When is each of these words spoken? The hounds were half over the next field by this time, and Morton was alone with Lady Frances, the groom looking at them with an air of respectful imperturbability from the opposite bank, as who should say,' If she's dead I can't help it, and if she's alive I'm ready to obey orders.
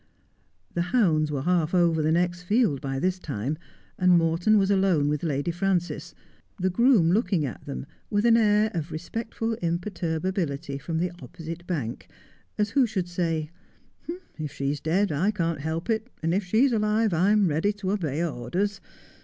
The 0.73 0.81
hounds 0.97 1.31
were 1.31 1.43
half 1.43 1.75
over 1.75 2.01
the 2.01 2.11
next 2.11 2.41
field 2.41 2.81
by 2.81 2.97
this 2.97 3.19
time, 3.19 3.55
and 3.99 4.17
Morton 4.17 4.57
was 4.57 4.71
alone 4.71 5.09
with 5.09 5.21
Lady 5.21 5.51
Frances, 5.51 6.15
the 6.59 6.71
groom 6.71 7.11
looking 7.11 7.45
at 7.45 7.63
them 7.67 7.85
with 8.09 8.25
an 8.25 8.35
air 8.35 8.71
of 8.73 8.91
respectful 8.91 9.53
imperturbability 9.61 10.79
from 10.79 10.97
the 10.97 11.11
opposite 11.21 11.67
bank, 11.67 12.07
as 12.57 12.71
who 12.71 12.87
should 12.87 13.07
say,' 13.07 13.51
If 14.39 14.51
she's 14.51 14.79
dead 14.79 15.11
I 15.11 15.29
can't 15.29 15.59
help 15.61 15.87
it, 15.87 16.07
and 16.23 16.33
if 16.33 16.43
she's 16.45 16.71
alive 16.71 17.13
I'm 17.13 17.47
ready 17.47 17.71
to 17.73 17.91
obey 17.91 18.23
orders. 18.25 18.81